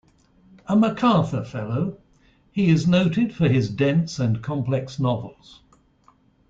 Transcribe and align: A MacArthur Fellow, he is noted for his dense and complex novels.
A 0.65 0.75
MacArthur 0.75 1.43
Fellow, 1.43 1.99
he 2.51 2.71
is 2.71 2.87
noted 2.87 3.35
for 3.35 3.47
his 3.47 3.69
dense 3.69 4.17
and 4.17 4.41
complex 4.41 4.97
novels. 4.99 5.61